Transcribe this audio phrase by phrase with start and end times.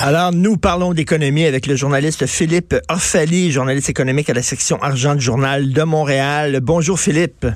[0.00, 5.14] Alors, nous parlons d'économie avec le journaliste Philippe Orfali, journaliste économique à la section argent
[5.14, 6.60] du Journal de Montréal.
[6.62, 7.46] Bonjour Philippe.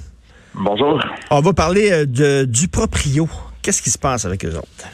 [0.55, 1.01] Bonjour.
[1.31, 3.29] On va parler euh, de, du proprio.
[3.63, 4.87] Qu'est-ce qui se passe avec eux autres?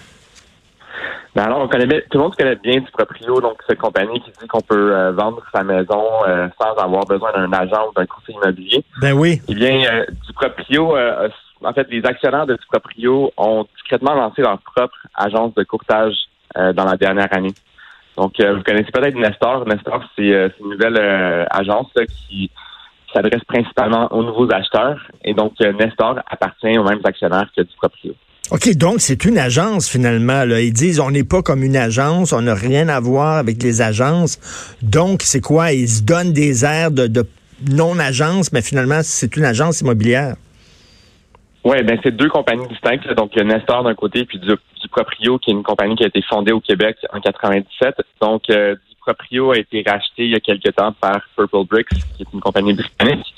[1.35, 4.31] Ben alors, on connaît tout le monde connaît bien du proprio, donc cette compagnie qui
[4.41, 8.07] dit qu'on peut euh, vendre sa maison euh, sans avoir besoin d'un agent ou d'un
[8.07, 8.85] conseiller immobilier.
[9.01, 9.41] Ben oui.
[9.49, 14.59] Eh bien, du proprio, en fait, les actionnaires de du proprio ont discrètement lancé leur
[14.59, 16.15] propre agence de courtage
[16.55, 17.55] dans la dernière année.
[18.17, 19.67] Donc, vous connaissez peut-être Nestor.
[19.67, 21.91] Nestor, c'est une nouvelle agence
[22.29, 22.51] qui
[23.13, 24.99] s'adresse principalement aux nouveaux acheteurs.
[25.25, 28.15] Et donc, Nestor appartient aux mêmes actionnaires que du proprio.
[28.51, 30.43] OK, donc c'est une agence finalement.
[30.43, 33.81] Ils disent on n'est pas comme une agence, on n'a rien à voir avec les
[33.81, 34.39] agences.
[34.83, 35.73] Donc, c'est quoi?
[35.73, 37.09] Ils se donnent des airs de,
[37.71, 40.37] non-agence, mais finalement, c'est une agence immobilière.
[41.65, 43.09] Oui, ben c'est deux compagnies distinctes.
[43.15, 44.57] Donc, Nestor d'un côté, puis du,
[44.91, 47.95] Proprio, qui est une compagnie qui a été fondée au Québec en 97.
[48.21, 52.23] Donc, euh, Proprio a été racheté il y a quelques temps par Purple Bricks, qui
[52.23, 53.35] est une compagnie britannique.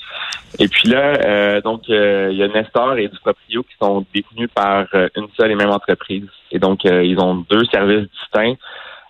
[0.59, 4.05] Et puis là, euh, donc, euh, il y a Nestor et du Proprio qui sont
[4.13, 6.27] détenus par euh, une seule et même entreprise.
[6.51, 8.55] Et donc, ils ont deux services distincts.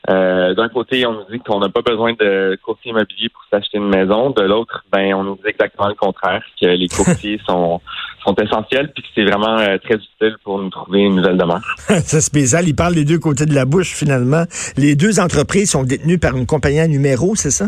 [0.07, 3.89] D'un côté, on nous dit qu'on n'a pas besoin de courtier immobilier pour s'acheter une
[3.89, 4.29] maison.
[4.29, 7.81] De l'autre, ben, on nous dit exactement le contraire, que les courtiers sont
[8.25, 11.61] sont essentiels puis que c'est vraiment euh, très utile pour nous trouver une nouvelle demeure.
[11.87, 12.67] c'est spécial.
[12.67, 14.43] Il parle des deux côtés de la bouche, finalement.
[14.77, 17.67] Les deux entreprises sont détenues par une compagnie à numéro, c'est ça?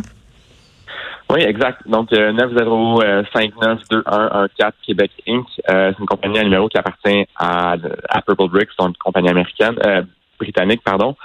[1.30, 1.82] Oui, exact.
[1.88, 7.76] Donc, euh, 90592114 Québec Inc., euh, c'est une compagnie à numéro qui appartient à,
[8.10, 10.04] à Purple Bricks, donc une compagnie américaine, euh,
[10.40, 11.18] britannique, pardon.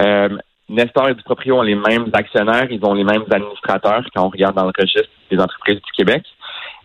[0.00, 0.30] Euh,
[0.70, 4.56] Nestor et Duproprio ont les mêmes actionnaires, ils ont les mêmes administrateurs quand on regarde
[4.56, 6.24] dans le registre des entreprises du Québec.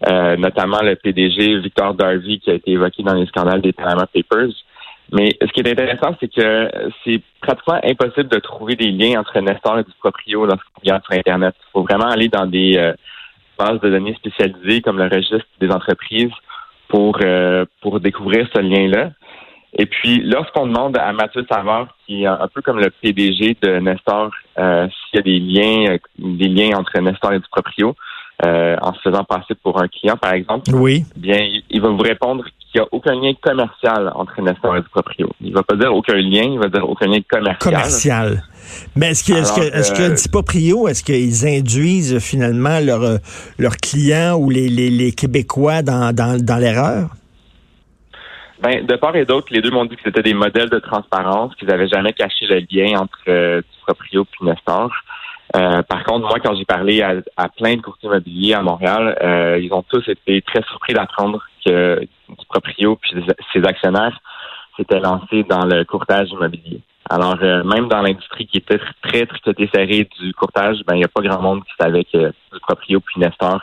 [0.07, 4.07] Euh, notamment le PDG Victor Darby qui a été évoqué dans les scandales des Panama
[4.07, 4.53] Papers.
[5.11, 6.71] Mais ce qui est intéressant, c'est que
[7.03, 11.17] c'est pratiquement impossible de trouver des liens entre Nestor et du proprio lorsqu'on regarde sur
[11.17, 11.53] Internet.
[11.59, 12.93] Il faut vraiment aller dans des euh,
[13.57, 16.31] bases de données spécialisées comme le registre des entreprises
[16.87, 19.11] pour, euh, pour découvrir ce lien-là.
[19.73, 23.79] Et puis, lorsqu'on demande à Mathieu Savard, qui est un peu comme le PDG de
[23.79, 27.95] Nestor, s'il y a des liens, des liens entre Nestor et du proprio,
[28.45, 31.03] euh, en se faisant passer pour un client, par exemple, oui.
[31.15, 31.39] bien,
[31.69, 35.29] il va vous répondre qu'il n'y a aucun lien commercial entre Nestor et du proprio.
[35.41, 37.73] Il va pas dire aucun lien, il va dire aucun lien commercial.
[37.73, 38.43] Commercial.
[38.95, 43.19] Mais est-ce que, est-ce que, est-ce que euh, proprio, est-ce qu'ils induisent finalement leurs
[43.57, 47.09] leurs clients ou les, les, les Québécois dans, dans, dans l'erreur?
[48.61, 51.55] Ben, de part et d'autre, les deux m'ont dit que c'était des modèles de transparence,
[51.55, 54.91] qu'ils n'avaient jamais caché le lien entre euh, proprio et Nestor.
[55.55, 59.59] Euh, par contre, moi, quand j'ai parlé à, plein de courtiers immobiliers à Montréal, euh,
[59.59, 63.11] ils ont tous été très surpris d'apprendre que du proprio puis
[63.53, 64.19] ses actionnaires
[64.77, 66.81] s'étaient lancés dans le courtage immobilier.
[67.09, 71.05] Alors, euh, même dans l'industrie qui était très très serrée du courtage, ben il n'y
[71.05, 73.61] a pas grand monde qui savait que du proprio puis Nestor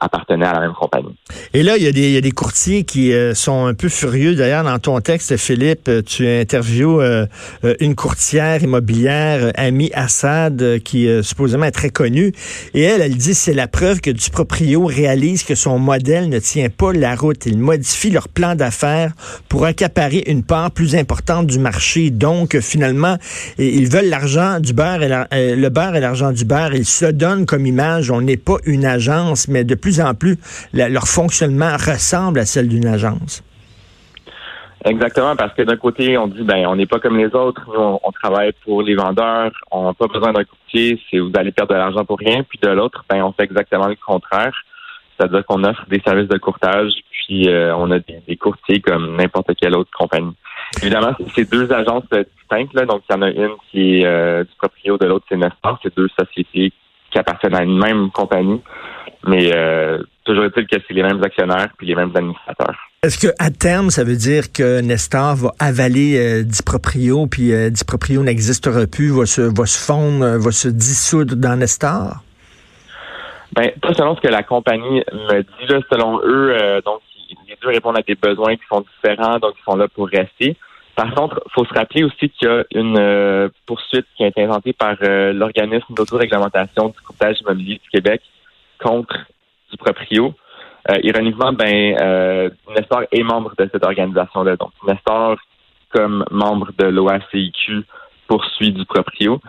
[0.00, 1.14] appartenait à la même compagnie.
[1.54, 3.74] Et là, il y a des, il y a des courtiers qui euh, sont un
[3.74, 4.34] peu furieux.
[4.34, 7.26] D'ailleurs, dans ton texte, Philippe, euh, tu interviews euh,
[7.80, 12.32] une courtière immobilière, Amy Assad, qui supposément est très connue.
[12.74, 16.38] Et elle, elle dit c'est la preuve que du proprio réalise que son modèle ne
[16.38, 17.46] tient pas la route.
[17.46, 19.12] Ils modifient leur plan d'affaires
[19.48, 22.10] pour accaparer une part plus importante du marché.
[22.10, 23.16] Donc, finalement,
[23.58, 26.74] ils veulent l'argent du beurre et le beurre et l'argent du beurre.
[26.74, 28.10] Ils se donnent comme image.
[28.10, 30.38] On n'est pas une agence, mais de plus en plus,
[30.72, 33.42] leur fonctionnement ressemble à celle d'une agence.
[34.84, 37.98] Exactement, parce que d'un côté, on dit ben on n'est pas comme les autres, nous
[38.02, 41.72] on, travaille pour les vendeurs, on n'a pas besoin d'un courtier, c'est vous allez perdre
[41.72, 44.52] de l'argent pour rien, puis de l'autre, ben on fait exactement le contraire.
[45.16, 49.52] C'est-à-dire qu'on offre des services de courtage, puis euh, on a des, courtiers comme n'importe
[49.60, 50.34] quelle autre compagnie.
[50.82, 54.42] Évidemment, c'est deux agences distinctes, là, donc il y en a une qui est euh,
[54.42, 56.72] du proprio, de l'autre c'est Nestor, c'est deux sociétés
[57.12, 58.60] qui appartiennent à une même compagnie.
[59.26, 62.76] Mais euh, toujours est-il que c'est les mêmes actionnaires puis les mêmes administrateurs.
[63.02, 67.70] Est-ce que à terme, ça veut dire que Nestor va avaler euh, Diproprio, puis euh,
[67.70, 72.16] Diproprio n'existera plus, va se, va se fondre, euh, va se dissoudre dans Nestor?
[73.54, 75.66] Ben, pas selon ce que la compagnie me dit.
[75.68, 77.00] Là, selon eux, donc,
[77.48, 80.56] les deux répondent à des besoins qui sont différents, donc ils sont là pour rester.
[80.94, 84.26] Par contre, il faut se rappeler aussi qu'il y a une euh, poursuite qui a
[84.26, 88.20] été inventée par euh, l'organisme d'autoréglementation du courtage immobilier du Québec
[88.82, 89.16] contre
[89.70, 90.34] du proprio.
[90.90, 94.56] Euh, ironiquement, ben Nestor est membre de cette organisation-là.
[94.56, 95.36] Donc, Nestor,
[95.90, 97.84] comme membre de l'OACIQ,
[98.26, 99.40] poursuit du proprio.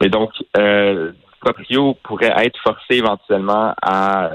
[0.00, 4.30] Mais donc, du proprio pourrait être forcé éventuellement à,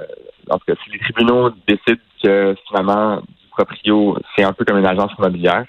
[0.49, 4.77] en tout cas, si les tribunaux décident que finalement du proprio, c'est un peu comme
[4.77, 5.65] une agence immobilière,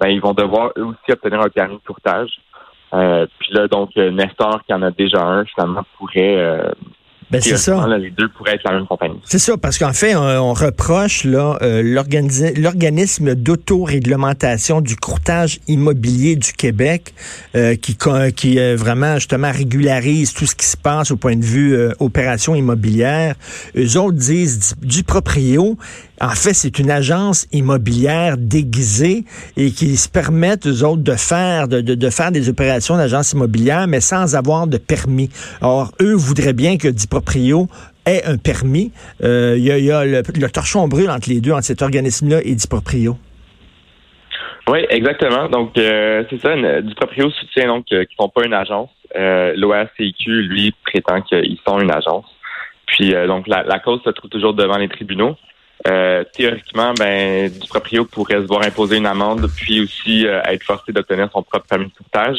[0.00, 2.30] ben, ils vont devoir eux aussi obtenir un permis de courtage.
[2.94, 6.70] Euh, puis là, donc, euh, Nestor, qui en a déjà un, finalement, pourrait euh,
[7.30, 7.86] ben, c'est ça.
[7.98, 9.20] les deux pourraient être la même compagnie.
[9.24, 11.82] C'est ça, parce qu'en fait, on, reproche là euh,
[12.56, 17.14] l'organisme d'autoréglementation du courtage immobilier du Québec
[17.54, 17.96] euh, qui,
[18.36, 21.92] qui euh, vraiment justement régularise tout ce qui se passe au point de vue euh,
[22.00, 23.36] opération immobilière.
[23.76, 25.76] Eux autres disent du proprio.
[26.20, 29.24] En fait, c'est une agence immobilière déguisée
[29.56, 33.32] et qui se permettent, eux autres, de faire, de, de, de faire des opérations d'agence
[33.32, 35.30] immobilière, mais sans avoir de permis.
[35.62, 37.68] Or, eux voudraient bien que du proprio
[38.06, 38.92] ait un permis.
[39.22, 43.16] Euh, il y a, le, torchon brûle entre les deux, entre cet organisme-là et Diproprio.
[44.68, 45.48] Oui, exactement.
[45.48, 46.54] Donc, euh, c'est ça.
[46.82, 48.90] Diproprio soutient donc qu'ils ne sont pas une agence.
[49.16, 52.26] Euh, L'OACQ, lui, prétend qu'ils sont une agence.
[52.86, 55.36] Puis, euh, donc, la, cause se trouve toujours devant les tribunaux.
[55.84, 61.42] Théoriquement, ben, Duproprio pourrait se voir imposer une amende, puis aussi être forcé d'obtenir son
[61.42, 62.38] propre permis de courtage,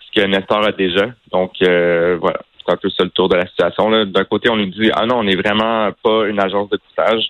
[0.00, 1.06] ce que Nestor a déjà.
[1.30, 3.90] Donc, voilà c'est un peu ça le tour de la situation.
[4.06, 7.24] D'un côté, on nous dit ah non, on n'est vraiment pas une agence de courtage.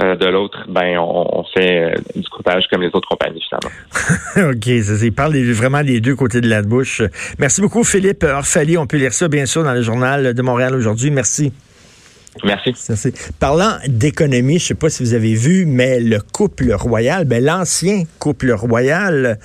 [0.00, 4.52] Euh, de l'autre, ben on, fait euh, du courtage comme les autres compagnies finalement.
[4.52, 7.02] OK, ça, il parle vraiment des deux côtés de la bouche.
[7.40, 8.78] Merci beaucoup Philippe Orphalie.
[8.78, 11.10] On peut lire ça bien sûr dans le journal de Montréal aujourd'hui.
[11.10, 11.52] Merci.
[12.44, 12.74] Merci.
[13.38, 17.44] Parlant d'économie, je ne sais pas si vous avez vu, mais le couple royal, ben
[17.44, 19.38] l'ancien couple royal,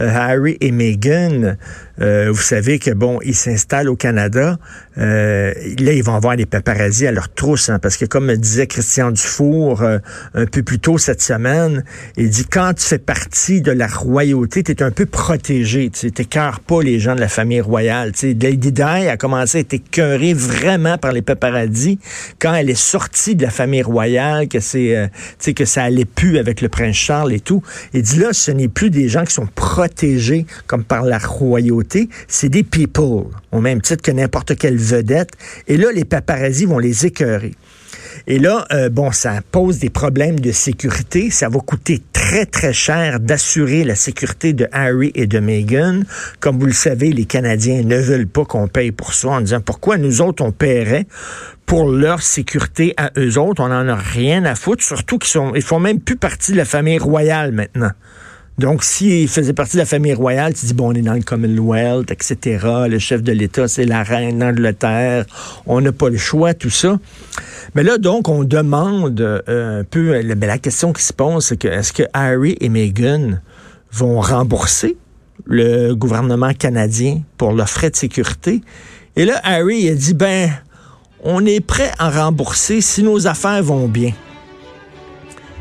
[0.00, 1.56] euh, Harry et Meghan,
[2.00, 4.58] euh, vous savez que bon, ils s'installent au Canada.
[4.98, 8.36] Euh, là, ils vont avoir des paparazzis à leur trousse, hein, parce que comme me
[8.36, 9.98] disait Christian Dufour euh,
[10.34, 11.84] un peu plus tôt cette semaine,
[12.16, 15.90] il dit quand tu fais partie de la royauté, tu es un peu protégé.
[15.90, 18.12] Tu n'écœures pas les gens de la famille royale.
[18.14, 21.98] sais, Lady Di a commencé à être écœurée vraiment par les paparazzis
[22.40, 25.10] quand elle est sortie de la famille royale, que c'est
[25.54, 27.62] que ça allait plus avec le prince Charles et tout.
[27.92, 31.60] Il dit là, ce n'est plus des gens qui sont protégés comme par la royauté
[32.28, 35.30] c'est des people, au même titre que n'importe quelle vedette.
[35.68, 37.52] Et là, les paparazzis vont les écœurer.
[38.26, 41.30] Et là, euh, bon, ça pose des problèmes de sécurité.
[41.30, 46.02] Ça va coûter très, très cher d'assurer la sécurité de Harry et de Meghan.
[46.38, 49.60] Comme vous le savez, les Canadiens ne veulent pas qu'on paye pour ça en disant
[49.60, 51.06] pourquoi nous autres, on paierait
[51.70, 53.62] pour leur sécurité à eux autres.
[53.62, 56.56] On n'en a rien à foutre, surtout qu'ils sont, ils font même plus partie de
[56.56, 57.92] la famille royale maintenant.
[58.58, 61.22] Donc, s'il faisait partie de la famille royale, tu dis, bon, on est dans le
[61.22, 62.66] Commonwealth, etc.
[62.88, 65.26] Le chef de l'État, c'est la reine d'Angleterre.
[65.64, 66.98] On n'a pas le choix, tout ça.
[67.76, 71.56] Mais là, donc, on demande euh, un peu, euh, la question qui se pose, c'est
[71.56, 73.38] que est-ce que Harry et Meghan
[73.92, 74.96] vont rembourser
[75.46, 78.60] le gouvernement canadien pour leurs frais de sécurité?
[79.14, 80.50] Et là, Harry a dit, ben,
[81.22, 84.12] on est prêt à rembourser si nos affaires vont bien.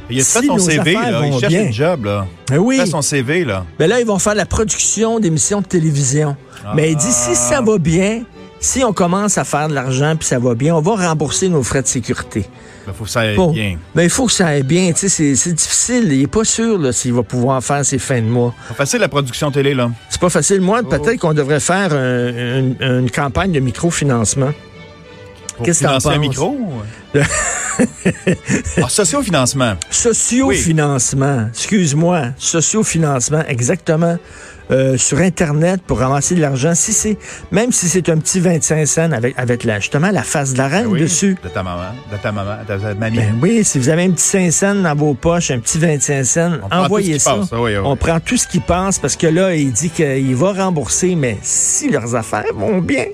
[0.09, 1.25] Il a fait son CV, là.
[1.25, 2.27] Il cherche un job, là.
[2.50, 2.77] Ben oui.
[2.77, 3.65] Il fait son CV, là.
[3.77, 6.35] Ben là, ils vont faire la production d'émissions de télévision.
[6.75, 7.61] Mais il dit, si ça ah.
[7.61, 8.23] va bien,
[8.59, 11.63] si on commence à faire de l'argent puis ça va bien, on va rembourser nos
[11.63, 12.45] frais de sécurité.
[12.45, 13.78] Il ben, faut que ça aille bien.
[13.94, 14.92] Ben, il faut que ça aille bien.
[14.95, 16.11] C'est difficile.
[16.11, 18.54] Il n'est pas sûr s'il va pouvoir faire ses fins de mois.
[18.63, 19.92] C'est pas facile la production télé, là.
[20.09, 20.61] C'est pas facile.
[20.61, 20.89] Moi, oh.
[20.89, 24.51] peut-être qu'on devrait faire une campagne de microfinancement.
[25.63, 26.06] Qu'est-ce que tu penses?
[26.06, 26.57] un micro?
[28.81, 29.75] ah, sociofinancement.
[29.89, 31.47] Sociofinancement.
[31.49, 32.30] Excuse-moi.
[32.37, 34.18] Sociofinancement, exactement.
[34.71, 36.75] Euh, sur Internet pour ramasser de l'argent.
[36.75, 37.18] Si c'est,
[37.51, 40.68] même si c'est un petit 25 cents avec, avec la, justement la face de la
[40.68, 41.35] reine ben dessus.
[41.44, 43.18] De ta maman, de ta maman, de ta mamie.
[43.18, 46.23] Ben oui, si vous avez un petit 5 cents dans vos poches, un petit 25
[46.23, 47.39] cents, envoyez ça.
[47.83, 51.39] On prend tout ce qui passe parce que là, il dit qu'il va rembourser, mais
[51.42, 53.06] si leurs affaires vont bien,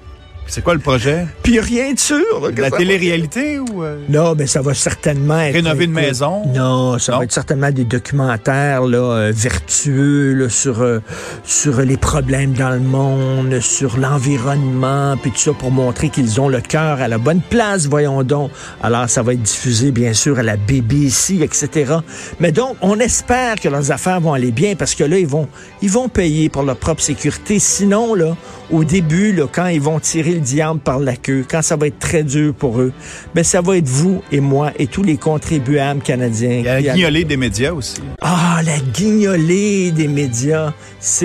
[0.47, 1.25] c'est quoi le projet?
[1.43, 2.51] Puis rien de sûr.
[2.55, 3.83] la télé-réalité ou...
[3.83, 3.97] Euh?
[4.09, 5.55] Non, mais ça va certainement être...
[5.55, 6.43] Rénover une maison?
[6.53, 10.99] Non, ça va être certainement des documentaires là, euh, vertueux sur, euh,
[11.43, 16.47] sur les problèmes dans le monde, sur l'environnement, puis tout ça pour montrer qu'ils ont
[16.47, 18.51] le cœur à la bonne place, voyons donc.
[18.83, 21.95] Alors, ça va être diffusé, bien sûr, à la BBC, etc.
[22.39, 25.47] Mais donc, on espère que leurs affaires vont aller bien parce que là, ils vont,
[25.81, 27.59] ils vont payer pour leur propre sécurité.
[27.59, 28.35] Sinon, là,
[28.71, 31.87] au début, là, quand ils vont tirer le diable par la queue, quand ça va
[31.87, 32.91] être très dur pour eux,
[33.33, 36.59] ben ça va être vous et moi et tous les contribuables canadiens.
[36.59, 38.01] Il y a la guignolée des médias aussi.
[38.21, 41.23] Ah, la guignolée des médias, c'est